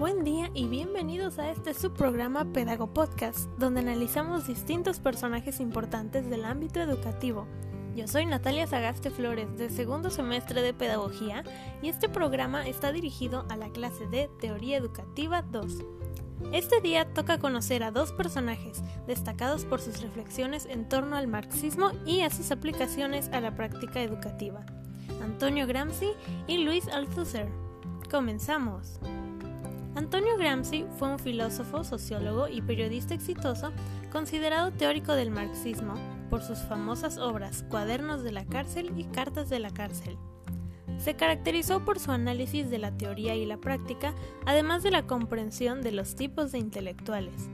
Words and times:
Buen 0.00 0.24
día 0.24 0.50
y 0.54 0.66
bienvenidos 0.66 1.38
a 1.38 1.50
este 1.50 1.74
subprograma 1.74 2.54
Pedago 2.54 2.86
Podcast, 2.86 3.50
donde 3.58 3.80
analizamos 3.80 4.46
distintos 4.46 4.98
personajes 4.98 5.60
importantes 5.60 6.30
del 6.30 6.46
ámbito 6.46 6.80
educativo. 6.80 7.46
Yo 7.94 8.08
soy 8.08 8.24
Natalia 8.24 8.66
Sagaste 8.66 9.10
Flores, 9.10 9.58
de 9.58 9.68
segundo 9.68 10.08
semestre 10.08 10.62
de 10.62 10.72
Pedagogía, 10.72 11.44
y 11.82 11.90
este 11.90 12.08
programa 12.08 12.66
está 12.66 12.92
dirigido 12.92 13.44
a 13.50 13.58
la 13.58 13.68
clase 13.68 14.06
de 14.06 14.30
Teoría 14.40 14.78
Educativa 14.78 15.42
2. 15.42 15.84
Este 16.54 16.80
día 16.80 17.12
toca 17.12 17.38
conocer 17.38 17.82
a 17.82 17.90
dos 17.90 18.10
personajes 18.12 18.82
destacados 19.06 19.66
por 19.66 19.82
sus 19.82 20.00
reflexiones 20.00 20.64
en 20.64 20.88
torno 20.88 21.14
al 21.14 21.26
marxismo 21.26 21.90
y 22.06 22.22
a 22.22 22.30
sus 22.30 22.52
aplicaciones 22.52 23.28
a 23.34 23.42
la 23.42 23.54
práctica 23.54 24.00
educativa, 24.00 24.64
Antonio 25.22 25.66
Gramsci 25.66 26.12
y 26.46 26.64
Luis 26.64 26.88
Althusser. 26.88 27.50
Comenzamos. 28.10 28.98
Antonio 29.96 30.36
Gramsci 30.38 30.86
fue 30.98 31.08
un 31.08 31.18
filósofo, 31.18 31.82
sociólogo 31.82 32.48
y 32.48 32.62
periodista 32.62 33.12
exitoso, 33.12 33.72
considerado 34.12 34.70
teórico 34.70 35.14
del 35.14 35.30
marxismo 35.30 35.94
por 36.30 36.42
sus 36.42 36.58
famosas 36.60 37.18
obras 37.18 37.64
Cuadernos 37.68 38.22
de 38.22 38.30
la 38.30 38.44
cárcel 38.44 38.92
y 38.96 39.04
Cartas 39.04 39.50
de 39.50 39.58
la 39.58 39.70
cárcel. 39.70 40.16
Se 40.98 41.14
caracterizó 41.14 41.84
por 41.84 41.98
su 41.98 42.12
análisis 42.12 42.70
de 42.70 42.78
la 42.78 42.96
teoría 42.96 43.34
y 43.34 43.46
la 43.46 43.56
práctica, 43.56 44.14
además 44.46 44.82
de 44.82 44.92
la 44.92 45.06
comprensión 45.06 45.82
de 45.82 45.92
los 45.92 46.14
tipos 46.14 46.52
de 46.52 46.58
intelectuales. 46.58 47.48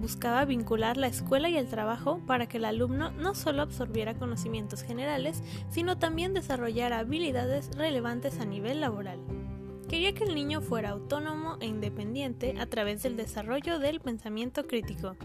Buscaba 0.00 0.44
vincular 0.44 0.96
la 0.96 1.06
escuela 1.06 1.48
y 1.48 1.56
el 1.56 1.66
trabajo 1.66 2.20
para 2.26 2.46
que 2.46 2.58
el 2.58 2.66
alumno 2.66 3.10
no 3.12 3.34
solo 3.34 3.62
absorbiera 3.62 4.14
conocimientos 4.14 4.82
generales, 4.82 5.42
sino 5.70 5.98
también 5.98 6.34
desarrollara 6.34 6.98
habilidades 6.98 7.70
relevantes 7.74 8.38
a 8.38 8.44
nivel 8.44 8.80
laboral. 8.80 9.18
Quería 9.88 10.14
que 10.14 10.24
el 10.24 10.34
niño 10.34 10.60
fuera 10.60 10.90
autónomo 10.90 11.56
e 11.60 11.66
independiente 11.66 12.54
a 12.58 12.66
través 12.66 13.02
del 13.02 13.16
desarrollo 13.16 13.78
del 13.78 14.00
pensamiento 14.00 14.66
crítico. 14.66 15.16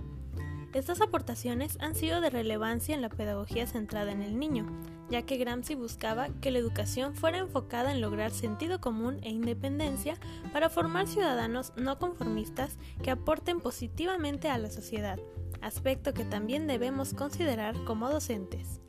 Estas 0.74 1.02
aportaciones 1.02 1.78
han 1.80 1.96
sido 1.96 2.22
de 2.22 2.30
relevancia 2.30 2.94
en 2.94 3.02
la 3.02 3.10
pedagogía 3.10 3.66
centrada 3.66 4.12
en 4.12 4.22
el 4.22 4.38
niño, 4.38 4.68
ya 5.10 5.24
que 5.24 5.38
Gramsci 5.38 5.74
buscaba 5.74 6.30
que 6.42 6.52
la 6.52 6.60
educación 6.60 7.16
fuera 7.16 7.40
enfocada 7.40 7.92
en 7.92 8.02
lograr 8.02 8.30
sentido 8.30 8.80
común 8.80 9.18
e 9.24 9.30
independencia 9.30 10.16
para 10.54 10.70
formar 10.70 11.08
ciudadanos 11.08 11.74
no 11.76 11.98
conformistas 11.98 12.78
que 13.02 13.10
aporten 13.10 13.62
positivamente 13.62 14.50
a 14.50 14.60
la 14.60 14.70
sociedad, 14.70 15.18
aspecto 15.62 16.14
que 16.14 16.26
también 16.26 16.68
debemos 16.68 17.16
considerar 17.16 17.76
como 17.86 18.10
docentes. 18.10 18.82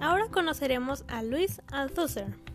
Ahora 0.00 0.28
conoceremos 0.28 1.04
a 1.08 1.22
Louis 1.22 1.60
Althusser. 1.72 2.49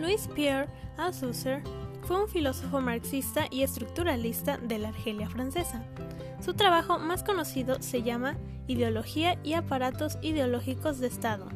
Louis 0.00 0.28
Pierre 0.34 0.66
Althusser 0.96 1.62
fue 2.02 2.22
un 2.22 2.28
filósofo 2.28 2.80
marxista 2.80 3.46
y 3.50 3.62
estructuralista 3.62 4.56
de 4.56 4.78
la 4.78 4.88
Argelia 4.88 5.28
francesa. 5.28 5.84
Su 6.42 6.54
trabajo 6.54 6.98
más 6.98 7.22
conocido 7.22 7.82
se 7.82 8.02
llama 8.02 8.38
Ideología 8.66 9.38
y 9.44 9.52
aparatos 9.52 10.16
ideológicos 10.22 11.00
de 11.00 11.08
Estado. 11.08 11.48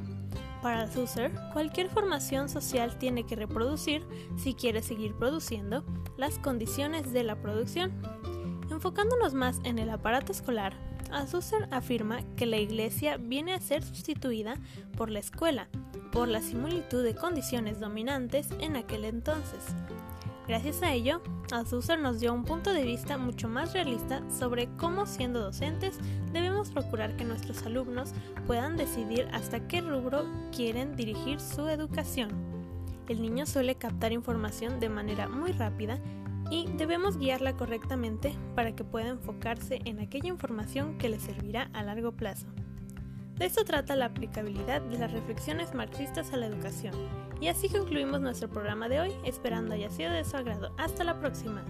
Para 0.61 0.83
Althusser, 0.83 1.33
cualquier 1.55 1.89
formación 1.89 2.51
social 2.51 2.98
tiene 2.98 3.25
que 3.25 3.36
reproducir, 3.36 4.06
si 4.36 4.53
quiere 4.53 4.83
seguir 4.83 5.14
produciendo, 5.14 5.83
las 6.19 6.39
condiciones 6.39 7.12
de 7.12 7.25
la 7.25 7.36
producción. 7.36 7.92
Enfocándonos 8.75 9.34
más 9.34 9.61
en 9.62 9.78
el 9.78 9.89
aparato 9.89 10.33
escolar, 10.33 10.72
Althusser 11.12 11.69
afirma 11.70 12.22
que 12.34 12.44
la 12.44 12.56
Iglesia 12.56 13.19
viene 13.19 13.55
a 13.55 13.61
ser 13.61 13.84
sustituida 13.84 14.56
por 14.97 15.11
la 15.11 15.20
escuela, 15.20 15.69
por 16.11 16.27
la 16.27 16.41
similitud 16.41 17.05
de 17.05 17.14
condiciones 17.14 17.78
dominantes 17.78 18.48
en 18.58 18.75
aquel 18.75 19.05
entonces. 19.05 19.64
Gracias 20.48 20.83
a 20.83 20.92
ello, 20.92 21.22
Althusser 21.52 22.00
nos 22.00 22.19
dio 22.19 22.34
un 22.34 22.45
punto 22.45 22.72
de 22.72 22.83
vista 22.83 23.17
mucho 23.17 23.48
más 23.48 23.72
realista 23.75 24.29
sobre 24.29 24.68
cómo 24.77 25.07
siendo 25.07 25.39
docentes 25.39 26.01
debemos 26.33 26.70
procurar 26.70 27.14
que 27.14 27.24
nuestros 27.24 27.63
alumnos 27.63 28.11
puedan 28.48 28.77
decidir 28.77 29.29
hasta 29.33 29.68
qué 29.68 29.83
rubro 29.83 30.27
quieren 30.51 30.96
dirigir 30.96 31.39
su 31.39 31.68
educación. 31.68 32.30
El 33.08 33.23
niño 33.23 33.46
suele 33.46 33.77
captar 33.77 34.13
información 34.13 34.80
de 34.80 34.89
manera 34.89 35.29
muy 35.29 35.52
rápida 35.52 36.01
y 36.55 36.69
debemos 36.77 37.19
guiarla 37.19 37.57
correctamente 37.57 38.33
para 38.55 38.77
que 38.77 38.85
pueda 38.85 39.09
enfocarse 39.09 39.81
en 39.87 39.98
aquella 39.98 40.29
información 40.29 40.97
que 40.98 41.09
le 41.09 41.19
servirá 41.19 41.69
a 41.73 41.83
largo 41.83 42.13
plazo. 42.13 42.47
De 43.37 43.47
esto 43.47 43.65
trata 43.65 43.97
la 43.97 44.07
aplicabilidad 44.07 44.81
de 44.83 44.98
las 44.98 45.11
reflexiones 45.11 45.75
marxistas 45.75 46.33
a 46.33 46.37
la 46.37 46.47
educación. 46.47 46.95
Y 47.41 47.48
así 47.48 47.69
concluimos 47.69 48.20
nuestro 48.20 48.48
programa 48.48 48.89
de 48.89 49.01
hoy, 49.01 49.13
esperando 49.25 49.75
haya 49.75 49.91
sido 49.91 50.13
de 50.13 50.25
su 50.25 50.37
agrado. 50.37 50.73
Hasta 50.79 51.03
la 51.03 51.19
próxima. 51.19 51.64